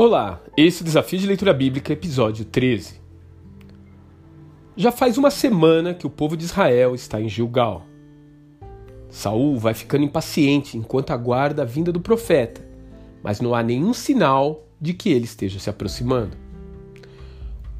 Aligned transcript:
Olá, 0.00 0.40
esse 0.56 0.78
é 0.78 0.82
o 0.82 0.84
Desafio 0.84 1.18
de 1.18 1.26
Leitura 1.26 1.52
Bíblica, 1.52 1.92
episódio 1.92 2.44
13. 2.44 3.00
Já 4.76 4.92
faz 4.92 5.18
uma 5.18 5.28
semana 5.28 5.92
que 5.92 6.06
o 6.06 6.10
povo 6.10 6.36
de 6.36 6.44
Israel 6.44 6.94
está 6.94 7.20
em 7.20 7.28
Gilgal. 7.28 7.84
Saul 9.10 9.58
vai 9.58 9.74
ficando 9.74 10.04
impaciente 10.04 10.78
enquanto 10.78 11.10
aguarda 11.10 11.62
a 11.62 11.64
vinda 11.64 11.90
do 11.90 11.98
profeta, 11.98 12.64
mas 13.24 13.40
não 13.40 13.56
há 13.56 13.60
nenhum 13.60 13.92
sinal 13.92 14.68
de 14.80 14.94
que 14.94 15.08
ele 15.10 15.24
esteja 15.24 15.58
se 15.58 15.68
aproximando. 15.68 16.36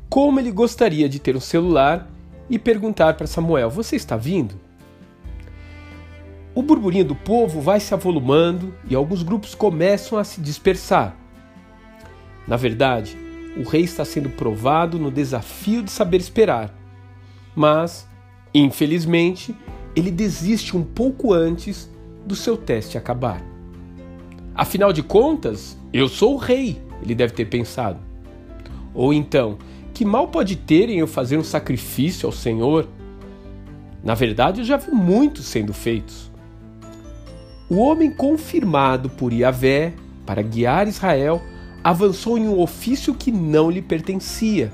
Como 0.09 0.41
ele 0.41 0.50
gostaria 0.50 1.09
de 1.09 1.21
ter 1.21 1.37
um 1.37 1.41
celular 1.41 2.11
e 2.50 2.59
perguntar 2.59 3.14
para 3.14 3.29
Samuel: 3.29 3.71
Você 3.71 3.95
está 3.95 4.16
vindo? 4.16 4.57
O 6.53 6.62
burburinho 6.62 7.05
do 7.05 7.14
povo 7.14 7.61
vai 7.61 7.79
se 7.79 7.95
avolumando 7.95 8.74
e 8.91 8.96
alguns 8.96 9.23
grupos 9.23 9.55
começam 9.55 10.19
a 10.19 10.24
se 10.24 10.41
dispersar. 10.41 11.16
Na 12.48 12.57
verdade, 12.57 13.15
o 13.57 13.62
rei 13.62 13.83
está 13.83 14.05
sendo 14.07 14.30
provado 14.30 14.98
no 14.98 15.11
desafio 15.11 15.83
de 15.83 15.91
saber 15.91 16.16
esperar. 16.16 16.75
Mas, 17.55 18.09
infelizmente, 18.55 19.55
ele 19.95 20.11
desiste 20.11 20.75
um 20.75 20.83
pouco 20.83 21.34
antes 21.34 21.91
do 22.25 22.34
seu 22.34 22.56
teste 22.56 22.97
acabar. 22.97 23.42
Afinal 24.55 24.92
de 24.92 25.03
contas, 25.03 25.77
eu 25.92 26.09
sou 26.09 26.34
o 26.34 26.39
rei, 26.39 26.80
ele 27.03 27.15
deve 27.15 27.34
ter 27.34 27.45
pensado. 27.45 28.01
Ou 28.95 29.12
então, 29.12 29.59
que 29.92 30.05
mal 30.05 30.28
pode 30.28 30.56
ter 30.56 30.89
em 30.89 30.98
eu 30.98 31.06
fazer 31.06 31.37
um 31.37 31.45
sacrifício 31.45 32.27
ao 32.27 32.33
Senhor? 32.33 32.89
Na 34.03 34.15
verdade, 34.15 34.61
eu 34.61 34.65
já 34.65 34.77
vi 34.78 34.91
muitos 34.91 35.45
sendo 35.45 35.75
feitos. 35.75 36.30
O 37.69 37.77
homem 37.77 38.11
confirmado 38.11 39.11
por 39.11 39.33
Yahvé 39.33 39.92
para 40.25 40.41
guiar 40.41 40.89
Israel 40.89 41.42
avançou 41.83 42.37
em 42.39 42.48
um 42.48 42.59
ofício 42.61 43.15
que 43.15 43.31
não 43.31 43.71
lhe 43.71 43.83
pertencia. 43.83 44.73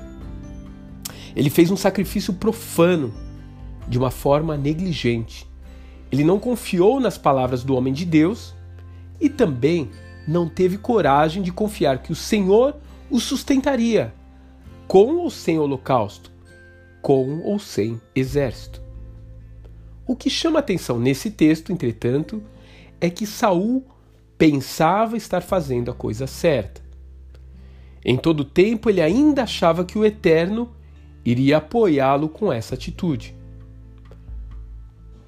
Ele 1.35 1.49
fez 1.49 1.69
um 1.69 1.77
sacrifício 1.77 2.33
profano, 2.33 3.13
de 3.87 3.97
uma 3.97 4.09
forma 4.09 4.57
negligente. 4.57 5.47
Ele 6.11 6.23
não 6.23 6.39
confiou 6.39 6.99
nas 6.99 7.17
palavras 7.17 7.63
do 7.63 7.75
homem 7.75 7.93
de 7.93 8.05
Deus 8.05 8.53
e 9.19 9.29
também 9.29 9.89
não 10.27 10.49
teve 10.49 10.77
coragem 10.77 11.43
de 11.43 11.51
confiar 11.51 12.01
que 12.01 12.11
o 12.11 12.15
Senhor 12.15 12.75
o 13.09 13.19
sustentaria, 13.19 14.13
com 14.87 15.17
ou 15.17 15.29
sem 15.29 15.59
holocausto, 15.59 16.31
com 17.01 17.41
ou 17.41 17.59
sem 17.59 18.01
exército. 18.15 18.81
O 20.07 20.15
que 20.15 20.29
chama 20.29 20.59
atenção 20.59 20.99
nesse 20.99 21.31
texto, 21.31 21.71
entretanto, 21.71 22.41
é 22.99 23.09
que 23.09 23.25
Saul 23.25 23.83
pensava 24.37 25.17
estar 25.17 25.41
fazendo 25.41 25.89
a 25.91 25.93
coisa 25.93 26.27
certa. 26.27 26.84
Em 28.05 28.15
todo 28.17 28.45
tempo, 28.45 28.87
ele 28.87 29.01
ainda 29.01 29.41
achava 29.41 29.83
que 29.83 29.97
o 29.97 30.05
Eterno 30.05 30.69
iria 31.25 31.57
apoiá-lo 31.57 32.29
com 32.29 32.53
essa 32.53 32.75
atitude. 32.75 33.35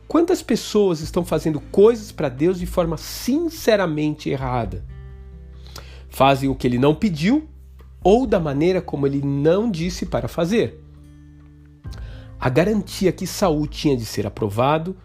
Quantas 0.08 0.44
pessoas 0.44 1.02
estão 1.02 1.26
fazendo 1.26 1.60
coisas 1.60 2.12
para 2.12 2.30
Deus 2.30 2.60
de 2.60 2.68
forma 2.68 2.96
sinceramente 2.96 4.30
errada? 4.30 4.86
Fazem 6.08 6.48
o 6.48 6.56
que 6.56 6.68
ele 6.68 6.78
não 6.78 6.94
pediu 6.94 7.50
ou 8.04 8.28
da 8.28 8.40
maneira 8.40 8.80
como 8.80 9.08
ele 9.08 9.24
não 9.24 9.72
disse 9.72 10.06
para 10.06 10.28
fazer. 10.28 10.80
A 12.40 12.48
garantia 12.48 13.12
que 13.12 13.26
Saul 13.26 13.66
tinha 13.66 13.98
de 13.98 14.06
ser 14.06 14.28
aprovado 14.28 14.96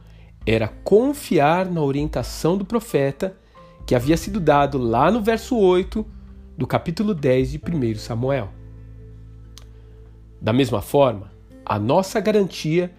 era 0.44 0.68
confiar 0.68 1.70
na 1.70 1.80
orientação 1.80 2.58
do 2.58 2.66
profeta 2.66 3.34
que 3.86 3.94
havia 3.94 4.18
sido 4.18 4.38
dado 4.38 4.76
lá 4.76 5.10
no 5.10 5.22
verso 5.22 5.56
8 5.56 6.06
do 6.56 6.66
capítulo 6.66 7.14
10 7.14 7.52
de 7.52 7.58
1 7.58 7.96
Samuel. 7.96 8.50
Da 10.40 10.52
mesma 10.52 10.82
forma, 10.82 11.32
a 11.64 11.78
nossa 11.78 12.20
garantia 12.20 12.92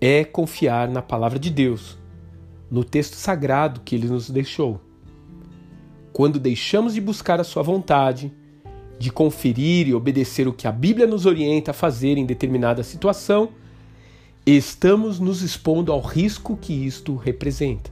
é 0.00 0.24
confiar 0.24 0.88
na 0.88 1.02
palavra 1.02 1.38
de 1.38 1.50
Deus, 1.50 1.98
no 2.70 2.84
texto 2.84 3.14
sagrado 3.14 3.80
que 3.84 3.94
ele 3.94 4.06
nos 4.06 4.30
deixou. 4.30 4.80
Quando 6.12 6.38
deixamos 6.38 6.94
de 6.94 7.00
buscar 7.00 7.40
a 7.40 7.44
sua 7.44 7.62
vontade, 7.62 8.32
de 8.98 9.10
conferir 9.10 9.88
e 9.88 9.94
obedecer 9.94 10.46
o 10.46 10.52
que 10.52 10.68
a 10.68 10.72
Bíblia 10.72 11.06
nos 11.06 11.26
orienta 11.26 11.72
a 11.72 11.74
fazer 11.74 12.16
em 12.16 12.26
determinada 12.26 12.82
situação, 12.82 13.48
estamos 14.46 15.18
nos 15.18 15.42
expondo 15.42 15.90
ao 15.90 16.00
risco 16.00 16.56
que 16.56 16.72
isto 16.72 17.16
representa. 17.16 17.90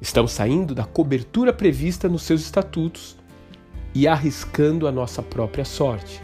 Estamos 0.00 0.32
saindo 0.32 0.74
da 0.74 0.84
cobertura 0.84 1.52
prevista 1.52 2.08
nos 2.08 2.22
seus 2.22 2.42
estatutos 2.42 3.16
e 3.96 4.06
arriscando 4.06 4.86
a 4.86 4.92
nossa 4.92 5.22
própria 5.22 5.64
sorte. 5.64 6.22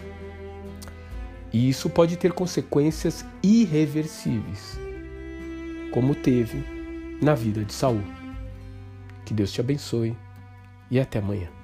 E 1.51 1.71
isso 1.71 1.89
pode 1.89 2.19
ter 2.19 2.31
consequências 2.31 3.25
irreversíveis, 3.43 4.79
como 5.91 6.15
teve 6.15 6.63
na 7.23 7.35
vida 7.35 7.65
de 7.65 7.73
Saul. 7.73 8.03
Que 9.25 9.33
Deus 9.33 9.51
te 9.51 9.63
abençoe 9.63 10.15
e 10.91 11.01
até 11.01 11.19
amanhã. 11.19 11.62